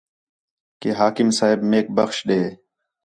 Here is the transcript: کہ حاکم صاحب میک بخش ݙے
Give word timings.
کہ 0.81 0.89
حاکم 0.99 1.29
صاحب 1.39 1.59
میک 1.71 1.87
بخش 1.97 2.17
ݙے 2.27 2.39